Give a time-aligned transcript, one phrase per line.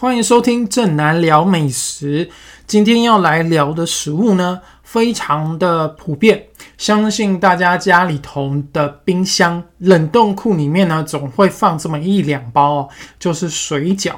[0.00, 2.30] 欢迎收听正南聊美食。
[2.68, 6.40] 今天要来聊的食物呢，非常的普遍，
[6.76, 14.12] 相信大家家里头的冰箱、冷冻库里面呢，总会放这么一两包哦，就是水饺。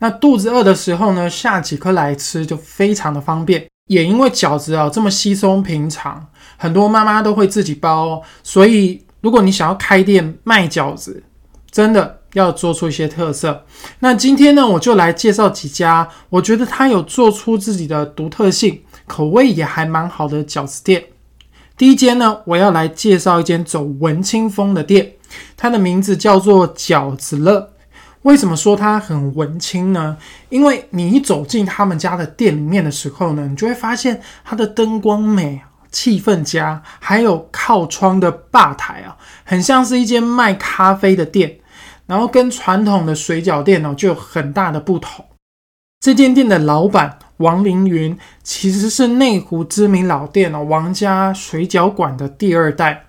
[0.00, 3.64] 那肚子饿的时候呢，下几颗来吃就非常的方便。
[3.86, 6.26] 也因为饺子啊这么稀松平常，
[6.56, 8.22] 很多妈妈都会自己包哦。
[8.42, 11.22] 所以如果你想要开店卖饺子，
[11.70, 13.64] 真的要做出一些特色。
[14.00, 21.02] 那今天呢，我就来介绍几家，我觉得它有做出自己的独特性，口味也还蛮好的饺子店。
[21.78, 25.12] 第一间呢，我要来介绍一间走文青风的店，
[25.56, 27.70] 它的名字叫做饺子乐。
[28.22, 30.16] 为什么说它很文青呢？
[30.48, 41.58] 因为你一走进他们家的店里面的时候呢，你就会发现它的灯光美、气氛佳，还有靠窗的吧台啊，很像是一间卖咖啡的店。
[42.06, 45.24] 然后跟传统的水饺店哦，就有很大的不同。
[46.00, 53.02] 这间店的老板王凌云其实是内湖知名老店哦王家水饺馆的第二代。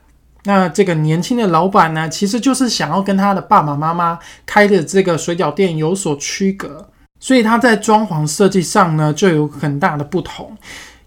[0.46, 10.58] 那这个年轻的老板呢，其实就是想要跟他的爸爸妈妈开的这个水饺店有所区隔，所以他在装潢设计上呢就有很大的不同，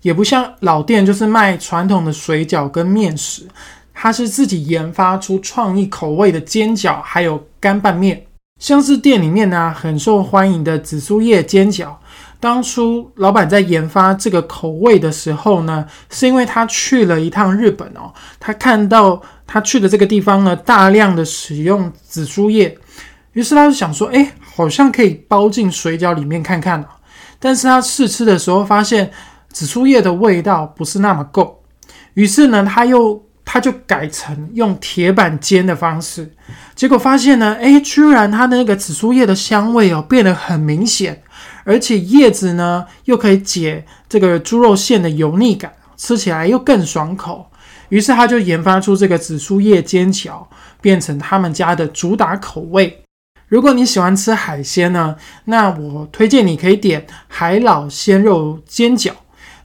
[0.02, 3.48] 也不像老店就是卖传统的水饺跟面食，
[4.02, 8.24] 他是自己研发出创意口味的煎饺，还有干拌面，
[8.58, 11.92] 像是店里面呢很受欢迎的紫苏叶煎饺。
[12.40, 22.74] 当初老板在研发这个口味的时候呢，是因为他去了一趟日本哦，他看到他去的这个地方呢，大量的使用紫苏叶，
[23.34, 26.82] 于是他就想说，哎，好像可以包进水饺里面看看。
[27.38, 29.10] 但是他试吃的时候发现
[29.50, 31.62] 紫苏叶的味道不是那么够，
[32.14, 36.32] 于是呢，他又他就改成用铁板煎的方式，
[36.76, 41.20] 结果发现呢，哎，居然它的那个紫苏叶的香味哦变得很明显。
[41.64, 47.50] 而且叶子呢，又可以解这个猪肉馅的油腻感，吃起来又更爽口。
[47.88, 50.46] 于是他就研发出这个紫苏叶煎饺，
[50.80, 53.02] 变成他们家的主打口味。
[53.48, 59.10] 如果你喜欢吃海鲜呢，那我推荐你可以点海老鲜肉煎饺。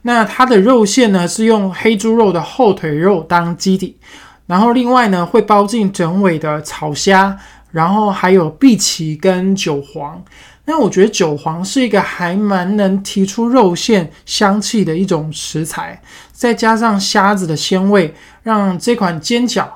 [0.06, 3.98] 那它的肉馅呢是用黑猪肉的后腿肉当基底，
[4.46, 7.36] 然后另外呢会包进整尾的草虾，
[7.72, 10.22] 然后还有碧琪跟韭黄。
[10.66, 16.00] 那我觉得韭黄是一个还蛮能提出肉馅香气的一种食材，
[16.30, 19.66] 再加上虾子的鲜味，让这款煎饺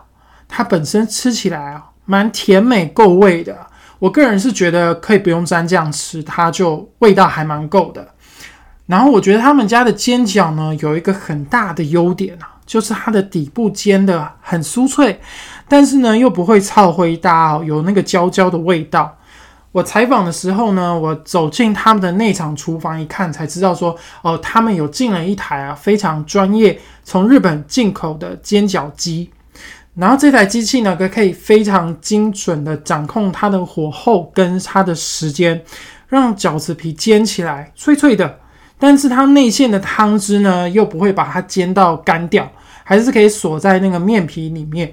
[0.49, 3.67] 它本身吃起来啊蛮甜美够味的。
[3.99, 8.15] 我个人是觉得可以不用蘸酱吃，它就味道还蛮够的。
[8.91, 15.21] 然后我觉得他们家的煎饺呢有一个很大的优点啊，就是它的底部煎的很酥脆，
[15.69, 19.17] 但是呢又不会超灰搭哦，有那个焦焦的味道。
[19.71, 29.31] 我采访的时候呢，我走进他们的内场厨房一看，才知道说，哦，他们有进了一台啊非常专业从日本进口的煎饺机，
[29.95, 35.63] 然后这台机器呢，可可以非常精准的掌控它的火候跟它的时间，
[36.09, 38.41] 让饺子皮煎起来脆脆的，
[38.81, 42.51] 但是它内馅的汤汁呢，又不会把它煎到干掉，
[42.83, 44.93] 还是可以锁在那个面皮里面。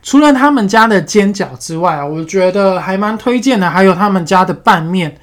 [0.00, 3.68] 除了他们家的煎饺之外啊，我觉得还蛮推荐的。
[3.68, 5.18] 还有他们家的拌面，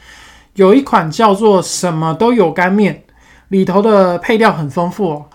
[0.56, 3.04] 有一款叫做“什么都有干面”，
[3.48, 5.26] 里头的配料很丰富哦。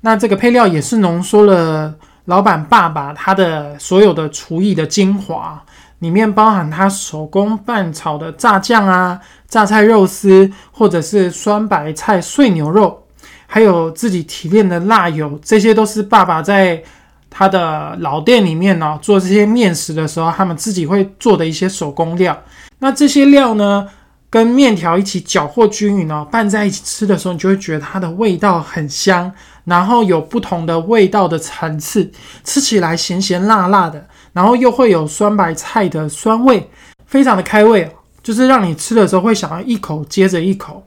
[0.00, 5.64] 那这个配料也是浓缩了老板爸爸他的所有的厨艺的精华，
[5.98, 13.04] 里面包含他手工拌炒的炸酱啊、榨菜肉丝，或者是酸白菜碎牛肉，
[13.46, 16.82] 还有自己提炼的辣油，这些都是爸爸在。
[17.30, 22.36] 他的老店里面呢，做这些面食的时候，他们自己会做的一些手工料。
[22.78, 23.86] 那这些料呢，
[24.30, 29.30] 跟面条一起搅和均匀哦，拌在一起吃的时候，你就会觉得它的味道很香，
[29.64, 32.10] 然后有不同的味道的层次，
[32.42, 36.68] 吃起来咸咸辣辣的，然后又会有酸白菜的酸味，
[37.06, 37.90] 非常的开胃，
[38.22, 40.86] 就是让你吃的时候会想要一口接着一口，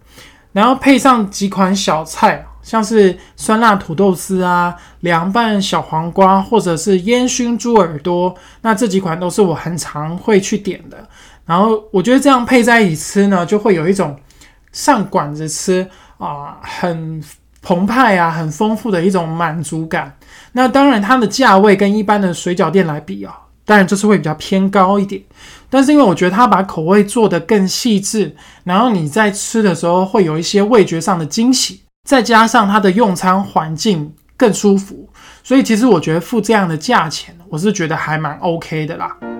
[0.52, 2.46] 然后配上几款小菜。
[2.64, 10.96] 像是酸辣土豆丝啊、凉拌小黄瓜，或者是烟熏猪耳朵，那这几款都是我很常会去点的。
[11.44, 14.16] 然后我觉得这样配在一起吃呢，就会有一种
[14.72, 15.90] 上馆子吃
[16.20, 17.22] 啊，很
[17.64, 20.16] 澎湃啊、很丰富的一种满足感。
[20.54, 23.34] 那当然，它的价位跟一般的水饺店来比啊，
[23.66, 25.22] 当然就是会比较偏高一点。
[25.70, 31.82] 但是因为我觉得它把口味做得更细致，然后你在吃的时候会有一些味觉上的惊喜。
[32.04, 35.08] 再加上它的用餐环境更舒服，
[35.44, 39.31] 所以其实我觉得付这样的价钱，我是觉得还蛮 OK 的啦。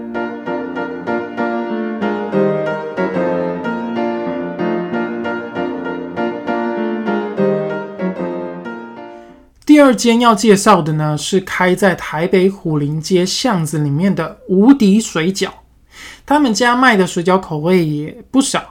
[9.72, 15.48] 第二间要介绍的呢，是开在台北虎林街巷子里面的无敌水饺。
[16.26, 18.62] 他们家卖的水饺口味也不少，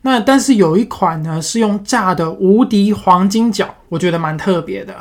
[0.00, 4.96] 那但是有一款呢是用炸的无敌黄金饺，我觉得蛮特别的。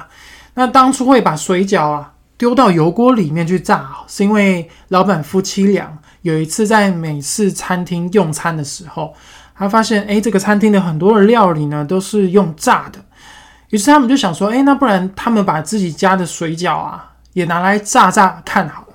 [0.55, 9.13] 那当初会把水饺啊丢到油锅里面去炸，是因为老板夫妻俩有一次在美式餐厅用餐的时候，
[9.55, 12.99] 他发现哎，这个餐厅的很多的料理呢都是用炸的，
[13.71, 18.93] 于是他们就想说，哎，那不然他们把自己家的水饺啊也拿来炸炸看好了，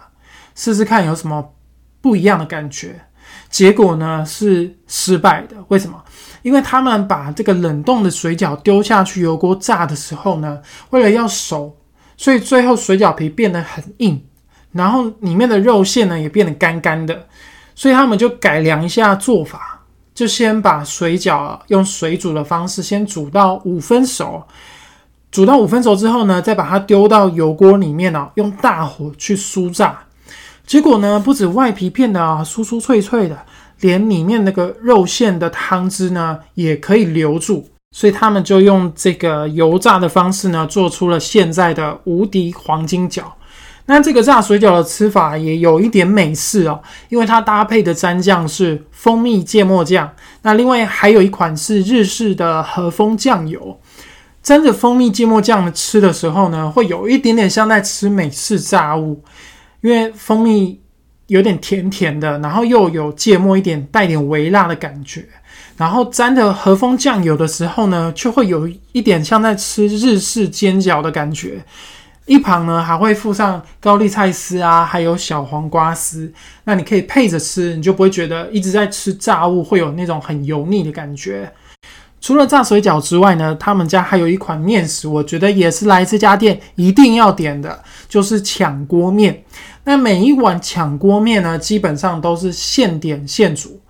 [0.54, 1.54] 试试看有什么
[2.00, 3.00] 不一样的感觉。
[3.48, 6.02] 结果呢是失败的，为什么？
[6.42, 11.76] 因为他们把这个冷冻的水饺丢下去油锅炸的时候呢，为了要熟，
[12.16, 14.24] 所以最后水饺皮变得很硬，
[14.72, 17.26] 然后里面的肉馅呢也变得干干的，
[17.74, 19.79] 所以他们就改良一下做法，
[20.20, 24.46] 就先把水饺用水煮的方式先煮到五分熟，
[25.32, 29.98] 煮到五分熟之后呢，再把它丢到油锅里面哦，用大火去酥炸。
[30.66, 33.38] 结果呢，不止外皮变得啊酥酥脆脆的，
[33.80, 43.22] 连里面那个肉馅的汤汁呢也可以留住，所以他们就用这个油炸的方式呢，做出了现在的无敌黄金饺。
[43.92, 50.08] 那这个炸水饺的吃法也有一点美式哦，因为它搭配的蘸酱是蜂蜜芥末酱，
[50.42, 53.80] 那另外还有一款是日式的和风酱油，
[54.44, 59.24] 沾着蜂蜜芥末酱吃的时候呢，会有一点点像在吃美式炸物。
[59.80, 60.78] 因为蜂蜜
[61.26, 65.26] 有点甜甜的，然后又有芥末一点带点微辣的感觉，
[65.76, 71.64] 然后沾着和风酱油的时候呢，就会有一点像在吃日式煎饺的感觉。
[72.26, 76.32] 一旁呢还会附上高丽菜丝啊，还有小黄瓜丝，
[76.64, 81.52] 那你可以配着吃，你就不会觉得一直在吃炸物，会有那种很油腻的感觉。
[82.20, 89.42] 除了炸水饺之外呢，他们家还有一款面食，我觉得也是来这家店一定要点的，就是抢锅面。
[89.84, 93.80] 那每一碗抢锅面呢，基本上都是现点现煮。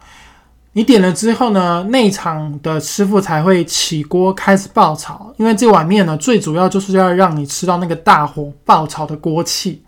[0.81, 9.82] 你点了之后呢，内场的师傅才会起锅开始爆炒，因为这碗面呢，最主要就是要让你吃到那个大火爆炒的锅气。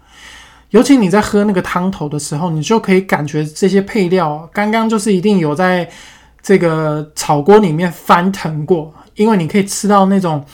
[0.68, 5.88] 尤其你在喝那个汤头的时候，你就可以感觉这些配料刚刚就是一定有在。
[6.42, 10.44] 这个炒锅里面翻腾过，因为你可以吃到那种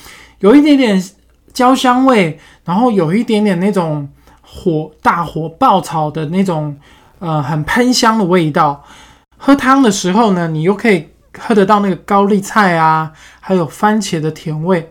[0.41, 1.03] 有一点点
[1.55, 4.07] 焦香味，然后有一点点那种
[4.43, 6.77] 火大火爆炒的那种
[7.21, 8.85] 呃很喷香的味道。
[9.39, 11.09] 喝汤的时候呢，你又可以
[11.39, 14.91] 喝得到那个高丽菜啊，还有番茄的甜味，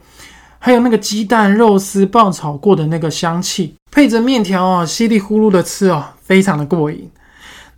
[0.58, 7.12] 还有那个鸡蛋肉丝爆炒过的那个香气，配着面条啊，稀里呼噜的吃哦，非常的过瘾。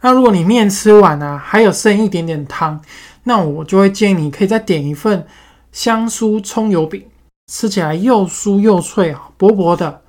[0.01, 2.79] 那如果你面吃完啊，还有剩一点点汤。
[3.23, 5.27] 那我就会建议你可以再点一份
[5.71, 7.05] 香酥葱油饼，
[7.51, 10.01] 吃起来又酥又脆啊，薄薄的，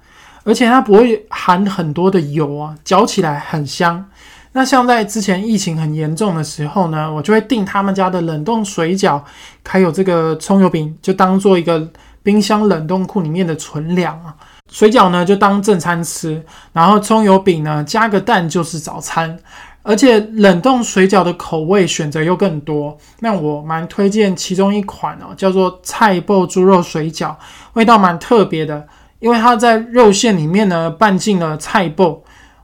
[0.45, 4.09] 而且它不会含很多的油啊，嚼起来很香。
[4.53, 9.21] 那像在之前疫情很严重的时候呢，我就会订他们家的冷冻水饺，
[9.67, 11.89] 还有这个葱油饼，就当做一个
[12.23, 14.35] 冰箱冷冻库里面的存粮啊。
[14.71, 19.39] 水饺呢就当正餐吃，然后葱油饼呢加个蛋就是早餐。
[19.83, 27.35] 而且冷冻水饺的口味选择又更多，那我蛮推荐其中一款哦，叫做菜爆猪肉水饺，
[27.73, 28.87] 味道蛮特别的，
[29.21, 32.21] 因为它在肉馅里面呢拌进了菜爆，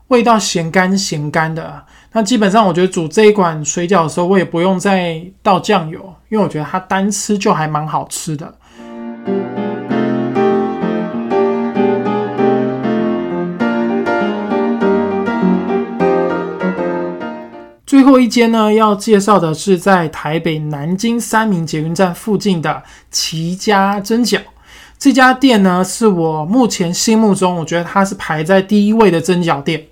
[0.07, 1.83] 味道咸干咸干的。
[2.13, 8.55] 那基本上我觉得煮这一款水饺的时候，我也不用再倒酱油，因为我觉得它单吃就还蛮好吃的。
[17.85, 24.39] 最后一间呢，要介绍的是在台北南京三明捷运站附近的齐家蒸饺。
[24.97, 29.85] 这家店呢，是我目前心目中，我觉得它是排在第一位的蒸饺店。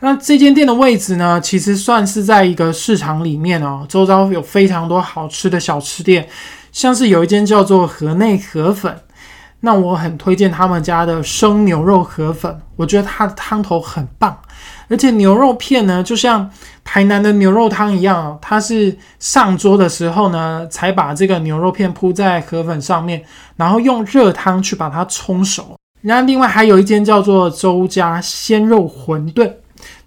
[0.00, 6.26] 那这间店的位置呢，其实算是在一个市场里面哦，周遭有非常多好吃的小吃店，
[6.72, 8.96] 像是有一间叫做河内河粉。
[9.62, 14.34] 那我很推荐他们家的生牛肉河粉，我觉得它的汤头很棒，
[14.88, 16.50] 而且牛肉片呢，就像
[16.82, 23.22] 台南的牛肉汤一样，哦它是上桌的时候呢，才把这个牛肉片铺在河粉上面，
[23.56, 25.76] 然后用热汤去把它冲熟。
[26.00, 29.52] 那另外还有一间叫做周家鲜肉馄饨，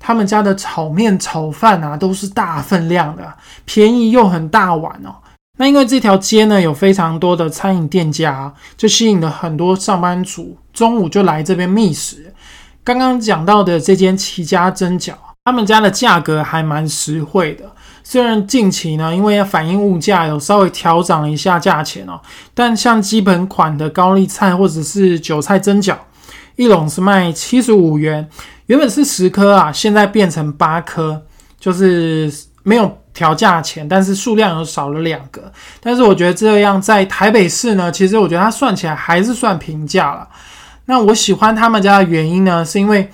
[0.06, 3.34] 他们家的炒面、炒饭啊，都是大分量的，
[3.64, 5.16] 便宜又很大碗哦。
[5.58, 12.34] 那因为这条街呢有非常多的餐饮店家，就吸引了很多上班族中午就来这边觅食。
[12.84, 15.14] 刚刚讲到的这间齐家蒸饺，
[15.46, 17.72] 他们家的价格还蛮实惠的，
[18.04, 22.20] 虽然近期呢，因为要反映物价，有稍微调涨了一下价钱哦，
[22.54, 25.96] 但像基本款的高丽菜或者是韭菜蒸饺，
[26.58, 28.28] 一笼是卖七十五元，
[28.68, 31.22] 原本是十颗啊，现在变成八颗，
[31.60, 32.32] 就是
[32.64, 35.52] 没有调价钱，但是数量又少了两个。
[35.80, 40.28] 但是我觉得这样在台北市呢，其实我觉得它算起来还是算平价了。
[40.86, 43.10] 那我喜欢他们家的原因呢，是因为。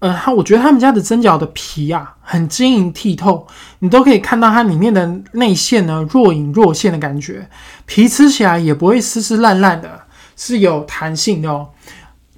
[0.00, 3.44] 呃，他我觉得他们家的蒸饺的皮啊，很晶莹剔透，
[3.80, 7.50] 你都可以看到它里面的内馅呢若隐若现的感觉，
[7.84, 10.02] 皮吃起来也不会湿湿烂烂的，
[10.36, 11.68] 是有弹性的哦。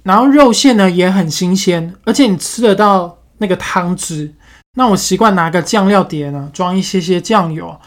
[0.03, 4.33] 然后肉馅呢也很新鲜，而且你吃得到那个汤汁。
[4.77, 7.77] 那我习惯拿个酱料碟呢，装一些些酱油，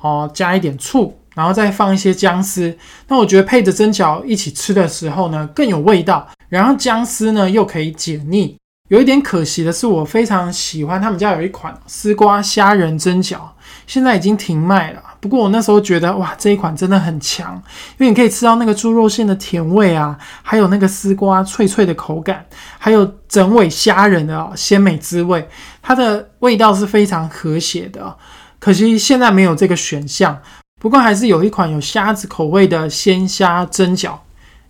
[0.00, 2.76] 哦，加一点醋，然后再放一些姜丝。
[3.08, 6.28] 那我觉得配着蒸饺一起吃的时候呢，更有味道。
[6.48, 8.56] 然后姜丝呢又可以解腻。
[8.90, 13.38] 有一点可惜的是，我非常喜欢他们家有一款丝瓜虾仁蒸饺，
[13.86, 15.02] 现在已经停卖了。
[15.24, 17.54] 不过我那时候觉得，哇，这一款真的很强，
[17.96, 22.44] 因为你可以吃到那个猪肉馅的甜味啊，还有那个丝瓜脆脆的口感，
[22.78, 25.48] 还有整尾虾仁的鲜美滋味，
[25.80, 28.14] 它的味道是非常和谐的。
[28.58, 30.38] 可惜现在没有这个选项，
[30.78, 34.12] 不过还是有一款有虾子口味的鲜虾蒸饺，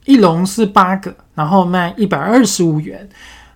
[0.04, 3.08] 一笼是八个，然后卖一百二十五元。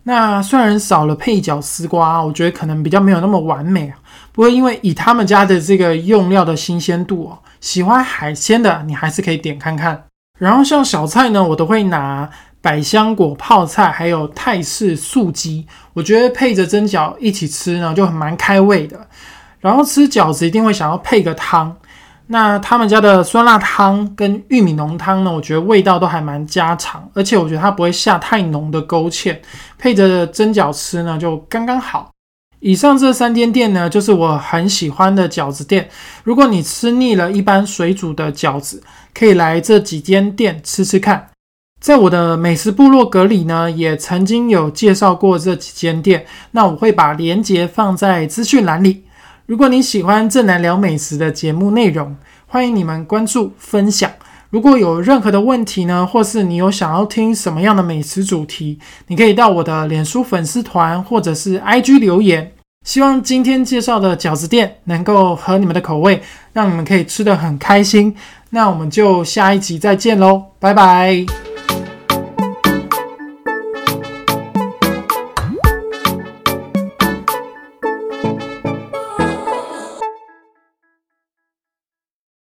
[0.02, 3.96] 那虽然少了配角丝瓜，我觉得可能比较没有那么完美啊。
[4.38, 10.00] 不过因为以他们家的这个用料的新鲜度哦，喜欢海鲜的你还是可以点看看。
[10.38, 12.30] 然后像小菜呢，我都会拿
[12.60, 19.08] 百香果泡菜，还有泰式素鸡，我觉得配着蒸饺一起吃呢，就很蛮开胃的。
[19.58, 21.76] 然后吃饺子一定会想要配个汤。
[22.28, 25.32] 那他们家的酸辣汤跟玉米浓汤呢？
[25.32, 29.36] 我觉得味道都还蛮家常，而且我觉得它不会下太浓的勾芡，
[29.76, 32.12] 配着蒸饺吃呢就刚刚好。
[32.60, 35.88] 以上这三间店呢，就是我很喜欢的饺子店。
[36.24, 38.82] 如果你吃腻了一般水煮的饺子，
[39.14, 41.28] 可以来这几间店吃吃看。
[41.80, 49.04] 在我的美食部落格里呢，也曾经有介绍过这几间店，那我会把链接放在资讯栏里。
[49.46, 54.10] 如果你喜欢正南聊美食的节目内容，欢迎你们关注分享。
[54.50, 58.78] 如果有任何的问题呢，或是你有想要听什么样的美食主题，
[59.08, 62.52] 你可以到我的脸书粉丝团或者是 IG 留言。
[62.84, 66.22] 希望今天介绍的饺子店能够合你们的口味，
[66.54, 68.14] 让你们可以吃得很开心。
[68.50, 71.47] 那我们就下一集再见喽，拜拜。